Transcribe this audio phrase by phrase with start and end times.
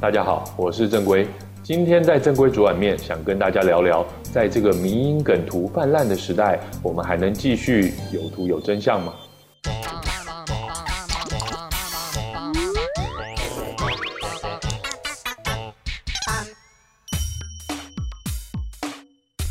[0.00, 1.26] 大家好，我是正规。
[1.60, 9.12] 今天在正规煮碗面，想跟大家聊聊，在这个迷因梗图泛滥的时代，我们还能继续有图有真相吗？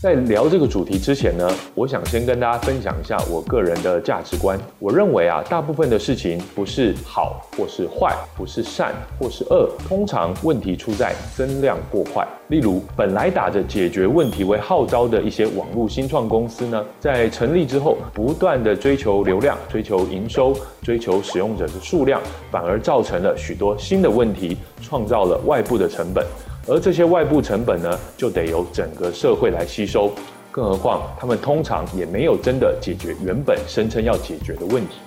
[0.00, 4.56] 在聊这个主题之前呢，我想先跟大家分享一下我个人的价值观。
[4.78, 12.24] 我认为啊，大部分的事情不是好或是坏，不是善或是恶，通常问题出在增量过快。
[12.46, 22.22] 例如，本来打着解决问题为号召的一些网络新创公司呢，在成立之后，不断地追求流量、追求营收、追求使用者的数量，
[22.52, 26.24] 反而造成了许多新的问题，创造了外部的成本。
[26.68, 30.12] 而这些外部成本呢，就得由整个社会来吸收，
[30.50, 34.98] 更何况他们通常也没有真的解决原本声称要解决的问题。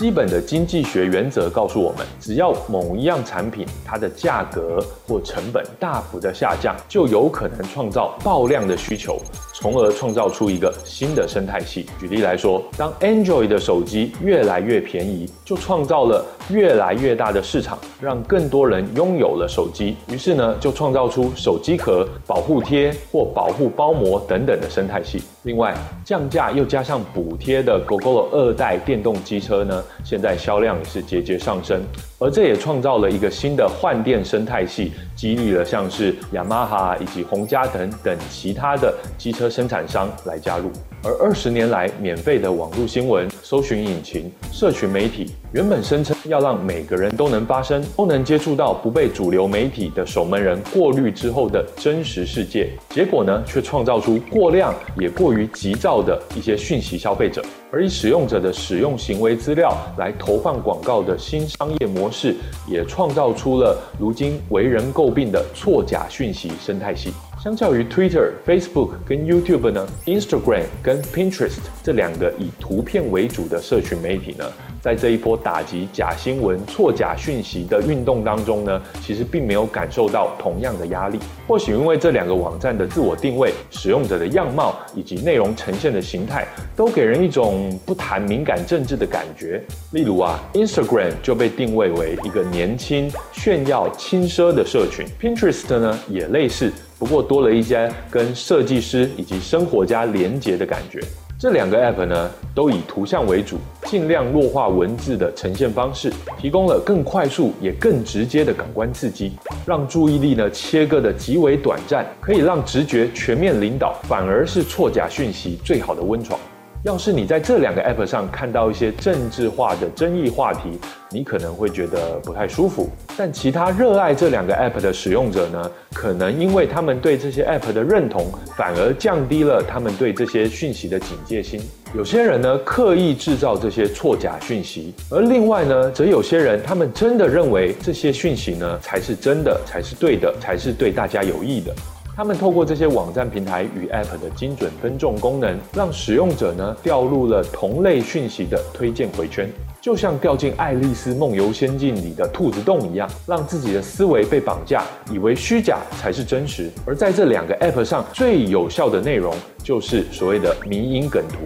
[0.00, 9.18] 基本的经济学原则告诉我们，只要某一样产品它的价格或成本大幅的下降，就有可能创造爆量的需求，
[9.52, 11.84] 从而创造出一个新的生态系。
[11.98, 19.98] 举例来说，当 Android 的手机越来越便宜，就创造了越来越大的市场，让更多人拥有了手机。
[20.10, 25.22] 于是呢，就创造出手机壳、保护贴或保护包膜等等的生态系。
[25.44, 25.74] 另外，
[26.04, 31.82] 降价又加上补贴的 GoGo 二代电动机车呢，现在销量也是节节上升，
[32.20, 40.70] 而这也创造了一个新的换电生态系，激励了像是雅马哈以及红加等等其他的机车生产商来加入。
[41.02, 57.42] 而二十年来，免费的网络新闻、搜寻引擎、社群媒体，原本声称要让每个人都能发声，都能接触到不被主流媒体的守门人过滤之后的真实世界，结果呢，却创造出过量也过于急躁的一些讯息消费者。
[57.72, 62.34] 而以使用者的使用行为资料来投放广告的新商业模式，
[62.66, 67.12] 也创造出了如今为人诟病的错假讯息生态系。
[67.42, 74.44] 相较于 Twitter、Facebook 跟 YouTube 呢，Instagram 跟 Pinterest 这两个以图片为主的社群媒体呢，
[74.80, 81.18] 在这一波打击假新闻、错假讯息的运动当中呢，其实并没有感受到同样的压力。
[81.46, 89.62] 或许因为这两个网站的自我定位、使用者的样貌以及内容呈现的形态，都给人一种不谈敏感政治的感觉。
[89.92, 96.72] 例如啊，Instagram 就被定位为一个年轻、炫耀、轻奢的社群，Pinterest 呢也类似。
[96.98, 101.00] 不过多了一些跟设计师以及生活家连结的感觉。
[101.40, 103.56] 这两个 App 呢，都以图像为主，
[103.86, 109.32] 尽量弱化文字的呈现方式，提供了更快速也更直接的感官刺激，
[109.64, 116.38] 让注意力呢切割的极为短暂，可以让直觉全面领导，反而是错假讯息最好的温床。
[116.82, 120.80] 要是你在这两个 App 上看到一些政治化的争议话题，
[121.10, 122.88] 你可能会觉得不太舒服。
[123.18, 131.60] 但其他热爱这两个 App 的使用者呢，可能因为他们对这些 App 的认同，反而降低了他们对这些讯息的警戒心。
[131.94, 141.74] 有些人呢，刻意制造这些错假讯息，而另外呢，则有些人他们真的认为这些讯息呢才是真的，才是对的，才是对大家有益的。
[142.20, 149.50] 他们透过这些网站平台与 App 的精准分众功能，让使用者呢掉入了同类讯息的推荐回圈，
[149.80, 156.70] 就像掉进《爱丽丝梦游仙境》里的兔子洞一样，让自己的思维被绑架，以为虚假才是真实。
[156.84, 161.36] 而在这两个 App 上，最有效的内容就是所谓的迷因梗图。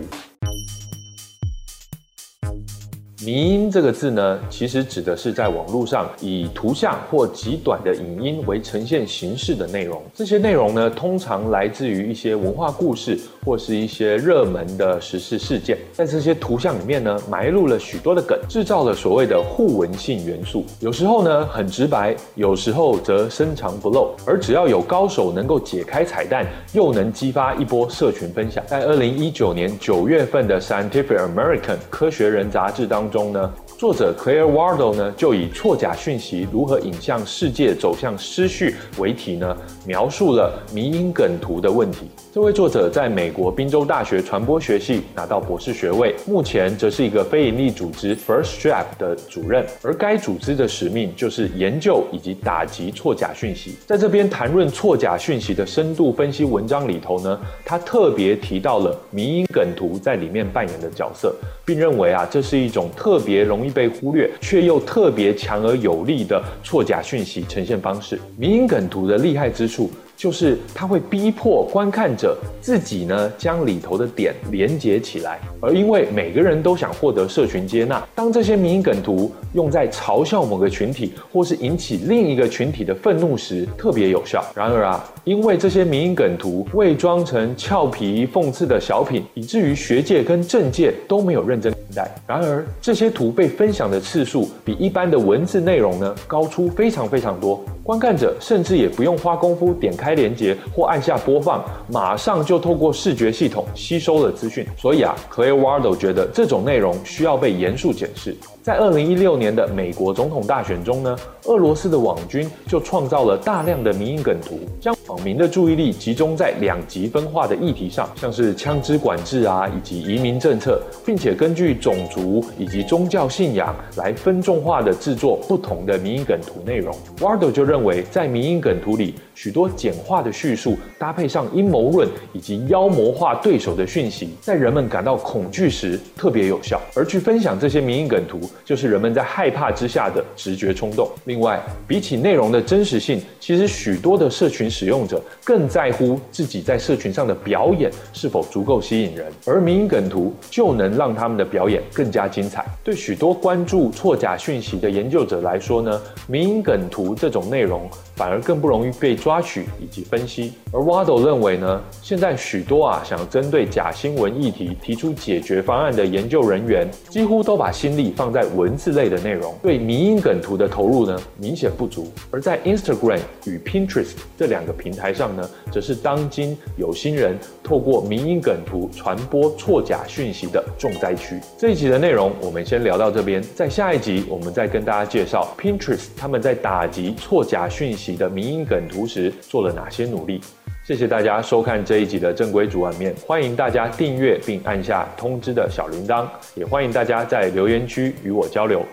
[3.24, 10.02] 迷因这个字呢，其实指的是在网络上以图像或极短的影音为呈现形式的内容。
[10.12, 15.78] 这些内容呢，通常来自于一些文化故事或是一些热门的时事事件。
[15.94, 20.66] 在这些图像里面呢，埋入了许多的梗，制造了所谓的互文性元素。
[20.80, 24.10] 有时候呢，很直白；有时候则深藏不露。
[24.26, 28.62] 而只要有高手能够解开彩蛋，又能激发一波社群分享。
[28.66, 33.13] 在二零一九年九月份的《Scientific American》科学人杂志当中。
[33.14, 33.48] 中呢，
[33.78, 39.56] 作者 Claire Wardle 呢就以错假讯息如何引向世界走向失序为题呢，
[39.86, 42.10] 描述了迷因梗图的问题。
[42.32, 53.76] 这位作者在美国宾州大学传播学系拿到博士学位，目前则是一个非营利组织 First Draft 的主任，而该组织的使命就是研究以及打击错假讯息。
[53.86, 61.32] 在这边谈论错假讯息的深度分析文章里头呢，他特别提到了迷因梗图在里面扮演的角色，
[61.64, 68.18] 并认为啊，这是一种特别容易被忽略却又特别强而有力的错假讯息呈现方式。
[68.38, 69.90] 迷因梗图的厉害之处。
[70.16, 84.44] 就是它会逼迫观看者自己呢将里头的点连接起来，而因为每个人都想获得社群接纳，当这些迷因梗图用在嘲笑某个群体或是引起另一个群体的愤怒时，特别有效。
[84.54, 92.14] 然而啊，因为这些迷因梗图伪装成俏皮讽刺的小品，以至于学界跟政界都没有认真看待。
[92.26, 97.64] 然而这些图被分享的次数比一般的文字内容呢高出非常非常多。
[97.82, 104.66] 观看者甚至也不用花功夫点开开连接或按下播放，马上就透过视觉系统吸收了资讯。
[104.76, 108.36] 所以啊，Clay Wardle 觉得这种内容需要被严肃检视。
[108.62, 126.96] 在二零一六年的美国总统大选中呢，俄罗斯的网军就创造了大量的迷因梗图，将网民的注意力集中在两极分化的议题上，像是枪支管制啊，以及移民政策，并且根据种族以及宗教信仰来分众化的制作不同的迷因梗图内容。
[127.18, 138.40] Wardle 就认为，在迷因梗图里，许多简化的叙述搭配上阴谋论以及妖魔化对手的讯息，在人们感到恐惧时特别有效，而去分享这些迷因梗图。
[138.64, 141.06] 就是人们在害怕之下的直觉冲动。
[141.26, 152.64] 另外，比起内容的真实性，其实许多的社群使用者更在乎自己在社群上的表演是否足够吸引人，而迷因梗图就能让他们的表演更加精彩。
[152.84, 160.52] 对许多关注错假讯息的研究者来说呢，迷因梗图这种内容反而更不容易被抓取以及分析。
[160.70, 172.12] 而 Waddle 认为呢，现在许多啊想针对假新闻议题提出解决方案的研究人员，几乎都把心力放在文字类的内容，对迷因梗图的投入呢明显不足。
[172.30, 181.40] 而在 Instagram 与 Pinterest 这两个平台上呢，则是当今有心人透过迷因梗图传播错假讯息的重灾区。
[181.58, 190.38] 这一集的内容我们先聊到这边，在下一集我们再跟大家介绍 Pinterest 他们在打击错假讯息的迷因梗图时做了哪些努力。
[190.86, 198.84] 谢谢大家收看这一集的正规主碗面，欢迎大家订阅并按下通知的小铃铛，也欢迎大家在留言区与我交流。